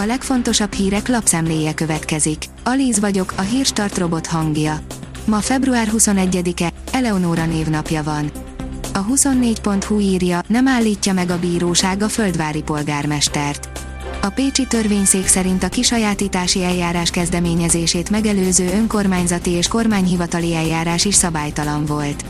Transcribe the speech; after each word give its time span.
A 0.00 0.06
legfontosabb 0.06 0.72
hírek 0.72 1.08
lapszemléje 1.08 1.74
következik. 1.74 2.44
Alíz 2.64 3.00
vagyok, 3.00 3.32
a 3.36 3.40
hírstart 3.40 3.98
robot 3.98 4.26
hangja. 4.26 4.80
Ma 5.24 5.40
február 5.40 5.88
21-e, 5.96 6.72
Eleonóra 6.92 7.46
névnapja 7.46 8.02
van. 8.02 8.30
A 8.94 9.04
24.hu 9.06 9.98
írja, 9.98 10.40
nem 10.46 10.68
állítja 10.68 11.12
meg 11.12 11.30
a 11.30 11.38
bíróság 11.38 12.02
a 12.02 12.08
földvári 12.08 12.62
polgármestert. 12.62 13.68
A 14.22 14.28
Pécsi 14.28 14.66
törvényszék 14.66 15.26
szerint 15.26 15.62
a 15.62 15.68
kisajátítási 15.68 16.64
eljárás 16.64 17.10
kezdeményezését 17.10 18.10
megelőző 18.10 18.70
önkormányzati 18.72 19.50
és 19.50 19.68
kormányhivatali 19.68 20.54
eljárás 20.54 21.04
is 21.04 21.14
szabálytalan 21.14 21.84
volt. 21.84 22.24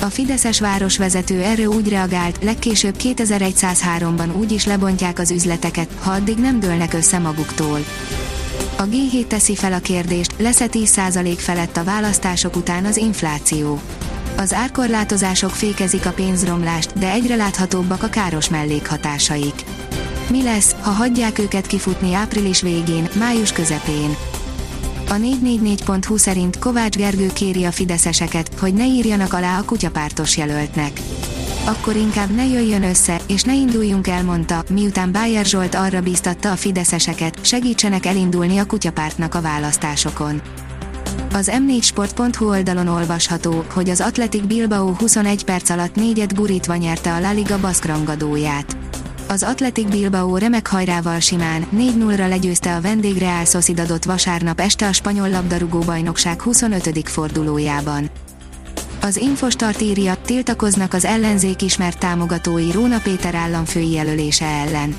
A 0.00 0.06
Fideszes 0.06 0.60
városvezető 0.60 1.42
erről 1.42 1.66
úgy 1.66 1.88
reagált, 1.88 2.38
legkésőbb 2.42 2.94
2103-ban 3.02 4.36
úgy 4.38 4.52
is 4.52 4.66
lebontják 4.66 5.18
az 5.18 5.30
üzleteket, 5.30 5.88
ha 6.00 6.10
addig 6.10 6.36
nem 6.36 6.60
dőlnek 6.60 6.94
össze 6.94 7.18
maguktól. 7.18 7.78
A 8.78 8.82
G7 8.82 9.26
teszi 9.26 9.54
fel 9.54 9.72
a 9.72 9.78
kérdést, 9.78 10.34
lesz-e 10.38 10.66
10% 10.72 11.34
felett 11.36 11.76
a 11.76 11.84
választások 11.84 12.56
után 12.56 12.84
az 12.84 12.96
infláció. 12.96 13.80
Az 14.36 14.52
árkorlátozások 14.52 15.50
fékezik 15.50 16.06
a 16.06 16.12
pénzromlást, 16.12 16.98
de 16.98 17.10
egyre 17.10 17.36
láthatóbbak 17.36 18.02
a 18.02 18.08
káros 18.08 18.48
mellékhatásaik. 18.48 19.64
Mi 20.30 20.42
lesz, 20.42 20.74
ha 20.80 20.90
hagyják 20.90 21.38
őket 21.38 21.66
kifutni 21.66 22.14
április 22.14 22.60
végén, 22.60 23.08
május 23.18 23.52
közepén? 23.52 24.16
A 25.12 25.14
444.hu 25.14 26.16
szerint 26.16 26.58
Kovács 26.58 26.96
Gergő 26.96 27.26
kéri 27.32 27.64
a 27.64 27.70
fideszeseket, 27.70 28.50
hogy 28.58 28.74
ne 28.74 28.86
írjanak 28.86 29.32
alá 29.32 29.58
a 29.58 29.64
kutyapártos 29.64 30.36
jelöltnek. 30.36 31.00
Akkor 31.64 31.96
inkább 31.96 32.34
ne 32.34 32.46
jöjjön 32.46 32.82
össze, 32.82 33.20
és 33.26 33.42
ne 33.42 33.54
induljunk 33.54 34.06
el, 34.06 34.24
mondta, 34.24 34.64
miután 34.70 35.12
Bájer 35.12 35.44
Zsolt 35.44 35.74
arra 35.74 36.00
bíztatta 36.00 36.50
a 36.50 36.56
fideszeseket, 36.56 37.44
segítsenek 37.44 38.06
elindulni 38.06 38.58
a 38.58 38.66
kutyapártnak 38.66 39.34
a 39.34 39.40
választásokon. 39.40 40.42
Az 41.32 41.50
m4sport.hu 41.52 42.48
oldalon 42.48 42.88
olvasható, 42.88 43.64
hogy 43.72 43.90
az 43.90 44.00
Atletik 44.00 44.46
Bilbao 44.46 44.92
21 44.92 45.44
perc 45.44 45.70
alatt 45.70 45.94
négyet 45.94 46.34
gurítva 46.34 46.74
nyerte 46.74 47.14
a 47.14 47.20
La 47.20 47.32
Liga 47.32 47.60
baszkrangadóját. 47.60 48.76
Az 49.32 49.42
Atletik 49.42 49.88
Bilbao 49.88 50.36
remek 50.36 50.66
hajrával 50.66 51.20
simán 51.20 51.66
4-0-ra 51.76 52.28
legyőzte 52.28 52.74
a 52.74 52.80
vendég 52.80 53.18
Real 53.18 53.44
Sociedadot 53.44 54.04
vasárnap 54.04 54.60
este 54.60 54.88
a 54.88 54.92
spanyol 54.92 55.28
labdarúgó 55.28 55.78
bajnokság 55.78 56.42
25. 56.42 57.08
fordulójában. 57.08 58.10
Az 59.00 59.16
Infostart 59.16 59.80
írja, 59.80 60.16
tiltakoznak 60.24 60.94
az 60.94 61.04
ellenzék 61.04 61.62
ismert 61.62 61.98
támogatói 61.98 62.72
Róna 62.72 62.98
Péter 62.98 63.34
államfői 63.34 63.90
jelölése 63.90 64.46
ellen. 64.46 64.94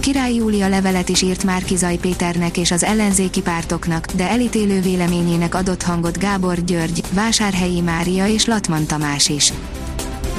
Király 0.00 0.34
Júlia 0.34 0.68
levelet 0.68 1.08
is 1.08 1.22
írt 1.22 1.44
Márkizaj 1.44 1.96
Péternek 1.96 2.56
és 2.56 2.70
az 2.70 2.84
ellenzéki 2.84 3.40
pártoknak, 3.40 4.06
de 4.06 4.28
elítélő 4.28 4.80
véleményének 4.80 5.54
adott 5.54 5.82
hangot 5.82 6.18
Gábor 6.18 6.64
György, 6.64 7.02
Vásárhelyi 7.12 7.80
Mária 7.80 8.26
és 8.26 8.44
Latman 8.44 8.86
Tamás 8.86 9.28
is. 9.28 9.52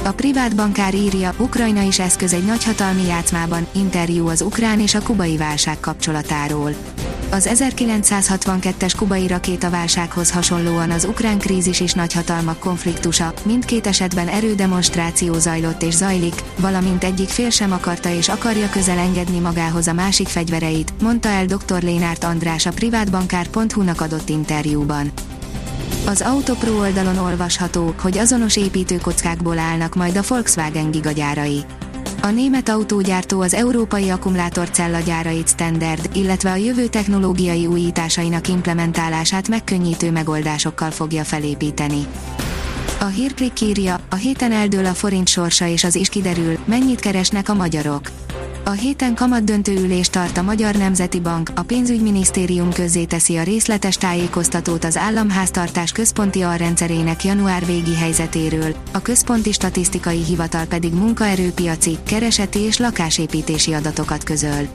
A 0.06 0.12
privát 0.12 0.56
bankár 0.56 0.96
írja, 0.96 1.34
Ukrajna 1.38 1.82
is 1.82 2.00
eszköz 2.00 2.34
egy 2.34 2.46
nagyhatalmi 2.46 3.06
játszmában, 3.06 3.68
interjú 3.72 4.28
az 4.28 4.42
ukrán 4.42 4.80
és 4.80 4.96
a 4.96 5.02
kubai 5.02 5.38
válság 5.38 5.80
kapcsolatáról. 5.80 6.74
Az 7.32 7.50
1962-es 7.54 8.94
kubai 8.98 9.28
rakétaválsághoz 9.28 10.32
hasonlóan 10.32 10.92
az 10.92 11.06
ukrán 11.06 11.40
krízis 11.40 11.80
is 11.80 11.94
nagyhatalmak 11.94 12.60
konfliktusa, 12.60 13.34
mindkét 13.46 13.88
esetben 13.88 14.28
erődemonstráció 14.28 15.34
zajlott 15.40 15.82
és 15.84 15.94
zajlik, 15.94 16.44
valamint 16.58 17.04
egyik 17.04 17.30
fél 17.30 17.50
sem 17.50 17.72
akarta 17.72 18.10
és 18.10 18.30
akarja 18.30 18.70
közel 18.70 18.98
engedni 18.98 19.40
magához 19.40 19.88
a 19.88 19.94
másik 19.94 20.28
fegyvereit, 20.28 20.94
mondta 21.02 21.30
el 21.30 21.46
dr. 21.46 21.84
Lénárt 21.84 22.24
András 22.24 22.66
a 22.66 22.72
privátbankár.hu-nak 22.72 24.02
adott 24.02 24.30
interjúban. 24.30 25.12
Az 26.06 26.22
Autopro 26.22 26.80
oldalon 26.80 27.18
olvasható, 27.18 27.94
hogy 28.02 28.18
azonos 28.18 28.58
építőkockákból 28.58 29.60
állnak 29.60 29.96
majd 29.96 30.18
a 30.18 30.24
Volkswagen 30.28 30.92
gigagyárai. 30.92 31.64
A 32.22 32.28
német 32.28 32.70
autógyártó 32.70 33.42
az 33.42 33.54
európai 33.54 34.10
akkumulátorcella 34.10 35.00
gyárait 35.00 35.48
standard, 35.48 36.10
illetve 36.14 36.52
a 36.52 36.56
jövő 36.56 36.88
technológiai 36.88 37.66
újításainak 37.66 38.48
implementálását 38.48 39.48
megkönnyítő 39.48 40.12
megoldásokkal 40.12 40.92
fogja 40.92 41.24
felépíteni. 41.24 42.08
A 43.00 43.06
hírklik 43.06 43.62
írja, 43.62 44.00
a 44.10 44.16
héten 44.16 44.52
eldől 44.52 44.86
a 44.86 44.94
forint 44.94 45.28
sorsa 45.28 45.68
és 45.68 45.84
az 45.84 45.96
is 45.96 46.10
kiderül, 46.10 46.58
mennyit 46.66 47.00
keresnek 47.00 47.50
a 47.50 47.54
magyarok. 47.54 48.02
A 48.66 48.72
héten 48.72 49.16
kamatdöntő 49.16 49.74
ülést 49.74 50.12
tart 50.12 50.38
a 50.38 50.42
Magyar 50.42 50.76
Nemzeti 50.76 51.20
Bank, 51.20 51.52
a 51.56 51.62
pénzügyminisztérium 51.62 52.74
közzéteszi 52.74 53.38
a 53.38 53.44
részletes 53.44 53.96
tájékoztatót 53.96 54.84
az 54.84 54.98
államháztartás 54.98 55.92
központi 55.92 56.42
alrendszerének 56.42 57.24
január 57.24 57.66
végi 57.66 57.96
helyzetéről, 57.96 58.76
a 58.92 59.02
Központi 59.02 59.52
Statisztikai 59.52 60.24
Hivatal 60.24 60.66
pedig 60.66 60.94
munkaerőpiaci, 60.94 61.98
kereseti 62.04 62.60
és 62.60 62.78
lakásépítési 62.78 63.74
adatokat 63.74 64.24
közöl. 64.24 64.68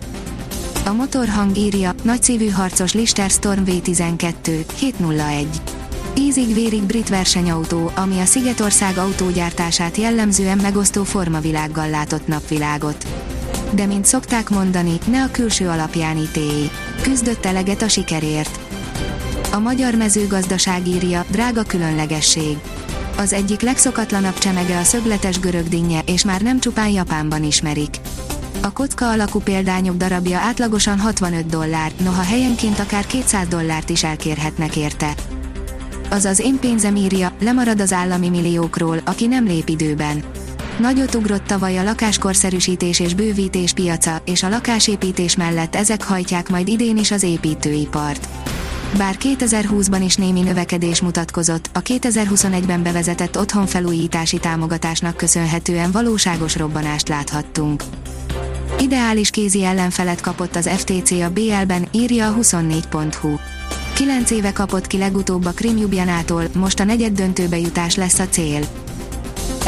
A 0.84 0.92
motorhang 0.92 1.56
írja, 1.56 1.94
nagyszívű 2.02 2.48
harcos 2.48 2.92
Lister 2.92 3.30
Storm 3.30 3.62
V12, 3.66 4.64
701. 4.78 5.46
Ízig-vérig 6.18 6.82
brit 6.82 7.08
versenyautó, 7.08 7.90
ami 7.94 8.20
a 8.20 8.24
Szigetország 8.24 8.96
autógyártását 8.96 9.96
jellemzően 9.96 10.58
megosztó 10.62 11.04
formavilággal 11.04 11.88
látott 11.88 12.26
napvilágot 12.26 13.06
de 13.70 13.86
mint 13.86 14.04
szokták 14.04 14.48
mondani, 14.48 14.98
ne 15.10 15.22
a 15.22 15.30
külső 15.30 15.68
alapján 15.68 16.16
ítélj. 16.16 16.70
Küzdött 17.02 17.44
eleget 17.44 17.82
a 17.82 17.88
sikerért. 17.88 18.58
A 19.52 19.58
magyar 19.58 19.94
mezőgazdaság 19.94 20.86
írja, 20.86 21.24
drága 21.30 21.62
különlegesség. 21.62 22.58
Az 23.16 23.32
egyik 23.32 23.60
legszokatlanabb 23.60 24.38
csemege 24.38 24.78
a 24.78 24.84
szögletes 24.84 25.40
görög 25.40 25.68
dinnye, 25.68 26.00
és 26.06 26.24
már 26.24 26.40
nem 26.40 26.60
csupán 26.60 26.88
Japánban 26.88 27.44
ismerik. 27.44 27.96
A 28.60 28.72
kocka 28.72 29.10
alakú 29.10 29.38
példányok 29.38 29.96
darabja 29.96 30.38
átlagosan 30.38 30.98
65 30.98 31.46
dollár, 31.46 31.92
noha 32.04 32.22
helyenként 32.22 32.78
akár 32.78 33.06
200 33.06 33.48
dollárt 33.48 33.90
is 33.90 34.04
elkérhetnek 34.04 34.76
érte. 34.76 35.14
Azaz 36.10 36.40
én 36.40 36.58
pénzem 36.58 36.96
írja, 36.96 37.32
lemarad 37.40 37.80
az 37.80 37.92
állami 37.92 38.28
milliókról, 38.28 39.00
aki 39.04 39.26
nem 39.26 39.44
lép 39.44 39.68
időben. 39.68 40.24
Nagyot 40.78 41.14
ugrott 41.14 41.46
tavaly 41.46 41.78
a 41.78 41.82
lakáskorszerűsítés 41.82 43.00
és 43.00 43.14
bővítés 43.14 43.72
piaca, 43.72 44.22
és 44.24 44.42
a 44.42 44.48
lakásépítés 44.48 45.36
mellett 45.36 45.74
ezek 45.74 46.02
hajtják 46.02 46.48
majd 46.48 46.68
idén 46.68 46.96
is 46.96 47.10
az 47.10 47.22
építőipart. 47.22 48.28
Bár 48.96 49.16
2020-ban 49.20 50.00
is 50.04 50.14
némi 50.14 50.40
növekedés 50.40 51.00
mutatkozott, 51.00 51.70
a 51.72 51.82
2021-ben 51.82 52.82
bevezetett 52.82 53.38
otthonfelújítási 53.38 54.38
támogatásnak 54.38 55.16
köszönhetően 55.16 55.90
valóságos 55.90 56.56
robbanást 56.56 57.08
láthattunk. 57.08 57.82
Ideális 58.80 59.30
kézi 59.30 59.64
ellenfelet 59.64 60.20
kapott 60.20 60.56
az 60.56 60.68
FTC 60.68 61.10
a 61.10 61.30
BL-ben, 61.30 61.88
írja 61.92 62.28
a 62.28 62.34
24.hu. 62.34 63.36
9 63.94 64.30
éve 64.30 64.52
kapott 64.52 64.86
ki 64.86 64.98
legutóbb 64.98 65.44
a 65.44 65.50
Krim 65.50 65.76
Jubjanától, 65.76 66.44
most 66.54 66.80
a 66.80 66.84
negyed 66.84 67.12
döntőbe 67.12 67.58
jutás 67.58 67.94
lesz 67.94 68.18
a 68.18 68.28
cél. 68.28 68.60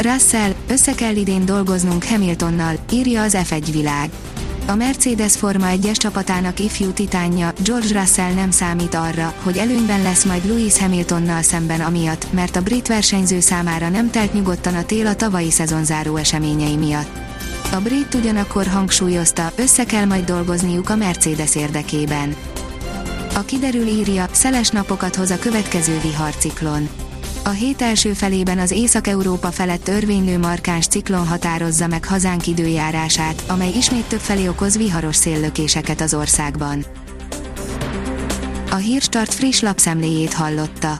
Russell, 0.01 0.51
össze 0.67 0.93
kell 0.93 1.15
idén 1.15 1.45
dolgoznunk 1.45 2.03
Hamiltonnal, 2.03 2.75
írja 2.91 3.21
az 3.21 3.37
F1 3.49 3.67
világ. 3.71 4.09
A 4.67 4.75
Mercedes 4.75 5.35
Forma 5.35 5.67
1-es 5.69 5.95
csapatának 5.95 6.59
ifjú 6.59 6.91
titánja, 6.91 7.53
George 7.63 7.99
Russell 7.99 8.33
nem 8.33 8.51
számít 8.51 8.95
arra, 8.95 9.33
hogy 9.43 9.57
előnyben 9.57 10.01
lesz 10.01 10.23
majd 10.23 10.45
Lewis 10.45 10.79
Hamiltonnal 10.79 11.41
szemben 11.41 11.79
amiatt, 11.79 12.33
mert 12.33 12.55
a 12.55 12.61
brit 12.61 12.87
versenyző 12.87 13.39
számára 13.39 13.89
nem 13.89 14.09
telt 14.09 14.33
nyugodtan 14.33 14.75
a 14.75 14.85
tél 14.85 15.07
a 15.07 15.15
tavalyi 15.15 15.51
szezonzáró 15.51 16.15
eseményei 16.15 16.75
miatt. 16.75 17.19
A 17.71 17.79
brit 17.79 18.13
ugyanakkor 18.13 18.67
hangsúlyozta, 18.67 19.51
össze 19.55 19.83
kell 19.83 20.05
majd 20.05 20.25
dolgozniuk 20.25 20.89
a 20.89 20.95
Mercedes 20.95 21.55
érdekében. 21.55 22.35
A 23.35 23.41
kiderül 23.41 23.87
írja, 23.87 24.27
szeles 24.31 24.69
napokat 24.69 25.15
hoz 25.15 25.29
a 25.29 25.39
következő 25.39 25.99
viharciklon. 26.03 26.89
A 27.43 27.49
hét 27.49 27.81
első 27.81 28.13
felében 28.13 28.59
az 28.59 28.71
Észak-Európa 28.71 29.51
felett 29.51 29.87
örvénylő 29.87 30.39
markáns 30.39 30.87
ciklon 30.87 31.27
határozza 31.27 31.87
meg 31.87 32.05
hazánk 32.05 32.47
időjárását, 32.47 33.43
amely 33.47 33.71
ismét 33.77 34.05
többfelé 34.05 34.47
okoz 34.47 34.77
viharos 34.77 35.15
széllökéseket 35.15 36.01
az 36.01 36.13
országban. 36.13 36.85
A 38.71 38.75
Hírstart 38.75 39.33
friss 39.33 39.59
lapszemléjét 39.59 40.33
hallotta. 40.33 40.99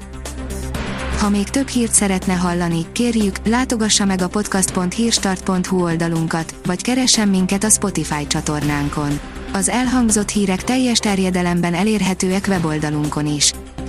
Ha 1.20 1.30
még 1.30 1.50
több 1.50 1.68
hírt 1.68 1.92
szeretne 1.92 2.34
hallani, 2.34 2.86
kérjük, 2.92 3.36
látogassa 3.46 4.06
meg 4.06 4.22
a 4.22 4.28
podcast.hírstart.hu 4.28 5.84
oldalunkat, 5.84 6.56
vagy 6.66 6.82
keressen 6.82 7.28
minket 7.28 7.64
a 7.64 7.70
Spotify 7.70 8.28
csatornánkon. 8.28 9.20
Az 9.54 9.70
elhangzott 9.70 10.30
hírek 10.30 10.64
teljes 10.64 11.00
terjedelemben 11.00 11.74
elérhetőek 11.74 12.46
weboldalunkon 12.48 13.28
is. 13.28 13.54